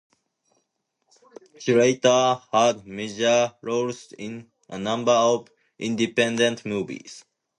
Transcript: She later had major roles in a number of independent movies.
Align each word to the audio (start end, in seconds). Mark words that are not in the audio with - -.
She 1.59 1.75
later 1.75 2.41
had 2.51 2.87
major 2.87 3.53
roles 3.61 4.11
in 4.13 4.51
a 4.67 4.79
number 4.79 5.11
of 5.11 5.47
independent 5.77 6.65
movies. 6.65 7.23